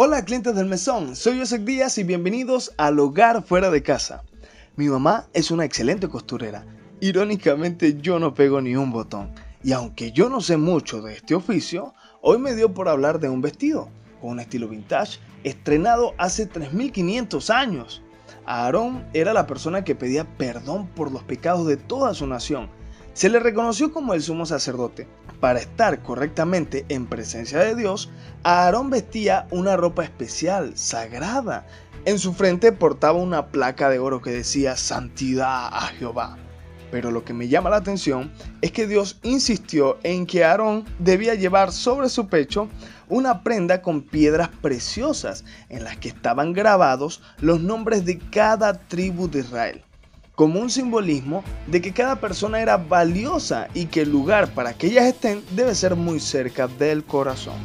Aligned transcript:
Hola 0.00 0.24
clientes 0.24 0.54
del 0.54 0.66
mesón, 0.66 1.16
soy 1.16 1.40
José 1.40 1.58
Díaz 1.58 1.98
y 1.98 2.04
bienvenidos 2.04 2.72
al 2.76 3.00
Hogar 3.00 3.42
Fuera 3.42 3.68
de 3.68 3.82
Casa. 3.82 4.22
Mi 4.76 4.88
mamá 4.88 5.26
es 5.32 5.50
una 5.50 5.64
excelente 5.64 6.06
costurera. 6.06 6.64
Irónicamente 7.00 8.00
yo 8.00 8.20
no 8.20 8.32
pego 8.32 8.60
ni 8.60 8.76
un 8.76 8.92
botón. 8.92 9.32
Y 9.64 9.72
aunque 9.72 10.12
yo 10.12 10.28
no 10.28 10.40
sé 10.40 10.56
mucho 10.56 11.02
de 11.02 11.14
este 11.14 11.34
oficio, 11.34 11.94
hoy 12.20 12.38
me 12.38 12.54
dio 12.54 12.72
por 12.72 12.88
hablar 12.88 13.18
de 13.18 13.28
un 13.28 13.42
vestido 13.42 13.88
con 14.20 14.30
un 14.30 14.38
estilo 14.38 14.68
vintage 14.68 15.18
estrenado 15.42 16.14
hace 16.16 16.46
3500 16.46 17.50
años. 17.50 18.00
Aarón 18.46 19.04
era 19.14 19.32
la 19.32 19.48
persona 19.48 19.82
que 19.82 19.96
pedía 19.96 20.22
perdón 20.36 20.86
por 20.86 21.10
los 21.10 21.24
pecados 21.24 21.66
de 21.66 21.76
toda 21.76 22.14
su 22.14 22.28
nación. 22.28 22.70
Se 23.18 23.28
le 23.28 23.40
reconoció 23.40 23.92
como 23.92 24.14
el 24.14 24.22
sumo 24.22 24.46
sacerdote, 24.46 25.08
para 25.40 25.58
estar 25.58 26.04
correctamente 26.04 26.86
en 26.88 27.06
presencia 27.06 27.58
de 27.58 27.74
Dios, 27.74 28.10
Aarón 28.44 28.90
vestía 28.90 29.48
una 29.50 29.76
ropa 29.76 30.04
especial, 30.04 30.76
sagrada. 30.76 31.66
En 32.04 32.20
su 32.20 32.32
frente 32.32 32.70
portaba 32.70 33.18
una 33.18 33.48
placa 33.48 33.90
de 33.90 33.98
oro 33.98 34.22
que 34.22 34.30
decía 34.30 34.76
Santidad 34.76 35.66
a 35.66 35.88
Jehová. 35.98 36.38
Pero 36.92 37.10
lo 37.10 37.24
que 37.24 37.32
me 37.32 37.48
llama 37.48 37.70
la 37.70 37.78
atención 37.78 38.32
es 38.60 38.70
que 38.70 38.86
Dios 38.86 39.18
insistió 39.24 39.98
en 40.04 40.24
que 40.24 40.44
Aarón 40.44 40.84
debía 41.00 41.34
llevar 41.34 41.72
sobre 41.72 42.10
su 42.10 42.28
pecho 42.28 42.68
una 43.08 43.42
prenda 43.42 43.82
con 43.82 44.02
piedras 44.02 44.48
preciosas 44.62 45.44
en 45.70 45.82
las 45.82 45.96
que 45.96 46.10
estaban 46.10 46.52
grabados 46.52 47.20
los 47.40 47.60
nombres 47.60 48.04
de 48.04 48.20
cada 48.20 48.74
tribu 48.74 49.28
de 49.28 49.40
Israel 49.40 49.82
como 50.38 50.60
un 50.60 50.70
simbolismo 50.70 51.42
de 51.66 51.80
que 51.80 51.92
cada 51.92 52.20
persona 52.20 52.62
era 52.62 52.76
valiosa 52.76 53.66
y 53.74 53.86
que 53.86 54.02
el 54.02 54.12
lugar 54.12 54.54
para 54.54 54.72
que 54.72 54.86
ellas 54.86 55.06
estén 55.06 55.42
debe 55.56 55.74
ser 55.74 55.96
muy 55.96 56.20
cerca 56.20 56.68
del 56.68 57.02
corazón. 57.02 57.56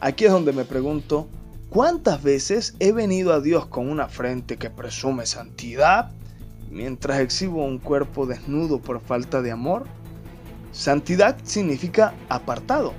Aquí 0.00 0.24
es 0.24 0.32
donde 0.32 0.52
me 0.52 0.64
pregunto, 0.64 1.28
¿cuántas 1.70 2.20
veces 2.20 2.74
he 2.80 2.90
venido 2.90 3.32
a 3.32 3.40
Dios 3.40 3.66
con 3.66 3.88
una 3.88 4.08
frente 4.08 4.56
que 4.56 4.68
presume 4.68 5.26
santidad 5.26 6.10
mientras 6.72 7.20
exhibo 7.20 7.64
un 7.64 7.78
cuerpo 7.78 8.26
desnudo 8.26 8.80
por 8.80 9.00
falta 9.00 9.40
de 9.40 9.52
amor? 9.52 9.84
Santidad 10.72 11.36
significa 11.44 12.14
apartado, 12.28 12.94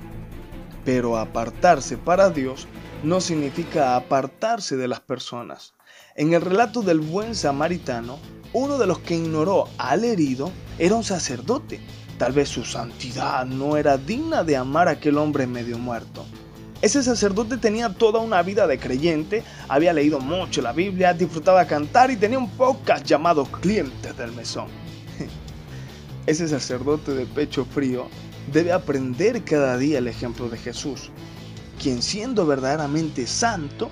pero 0.86 1.18
apartarse 1.18 1.98
para 1.98 2.30
Dios 2.30 2.68
no 3.02 3.20
significa 3.20 3.96
apartarse 3.96 4.78
de 4.78 4.88
las 4.88 5.00
personas. 5.00 5.74
En 6.14 6.32
el 6.34 6.40
relato 6.40 6.82
del 6.82 7.00
buen 7.00 7.34
samaritano, 7.34 8.18
uno 8.52 8.78
de 8.78 8.86
los 8.86 8.98
que 8.98 9.14
ignoró 9.14 9.68
al 9.78 10.04
herido 10.04 10.50
era 10.78 10.94
un 10.94 11.04
sacerdote. 11.04 11.80
Tal 12.18 12.32
vez 12.32 12.48
su 12.48 12.64
santidad 12.64 13.46
no 13.46 13.76
era 13.76 13.96
digna 13.96 14.44
de 14.44 14.56
amar 14.56 14.88
a 14.88 14.92
aquel 14.92 15.18
hombre 15.18 15.46
medio 15.46 15.78
muerto. 15.78 16.26
Ese 16.82 17.02
sacerdote 17.02 17.58
tenía 17.58 17.92
toda 17.94 18.20
una 18.20 18.42
vida 18.42 18.66
de 18.66 18.78
creyente, 18.78 19.42
había 19.68 19.92
leído 19.92 20.18
mucho 20.18 20.62
la 20.62 20.72
Biblia, 20.72 21.12
disfrutaba 21.12 21.66
cantar 21.66 22.10
y 22.10 22.16
tenía 22.16 22.38
un 22.38 22.50
podcast 22.50 23.04
llamado 23.04 23.44
Clientes 23.44 24.16
del 24.16 24.32
Mesón. 24.32 24.68
Ese 26.26 26.48
sacerdote 26.48 27.12
de 27.12 27.26
pecho 27.26 27.66
frío 27.66 28.08
debe 28.50 28.72
aprender 28.72 29.44
cada 29.44 29.76
día 29.76 29.98
el 29.98 30.08
ejemplo 30.08 30.48
de 30.48 30.56
Jesús, 30.56 31.10
quien 31.80 32.02
siendo 32.02 32.46
verdaderamente 32.46 33.26
santo, 33.26 33.90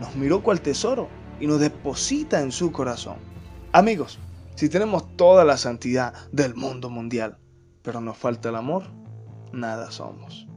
nos 0.00 0.16
miró 0.16 0.42
cual 0.42 0.60
tesoro 0.60 1.08
y 1.38 1.46
nos 1.46 1.60
deposita 1.60 2.40
en 2.40 2.50
su 2.50 2.72
corazón. 2.72 3.18
Amigos, 3.72 4.18
si 4.56 4.68
tenemos 4.68 5.16
toda 5.16 5.44
la 5.44 5.56
santidad 5.56 6.14
del 6.32 6.54
mundo 6.54 6.90
mundial, 6.90 7.38
pero 7.82 8.00
nos 8.00 8.16
falta 8.16 8.48
el 8.48 8.56
amor, 8.56 8.84
nada 9.52 9.90
somos. 9.90 10.49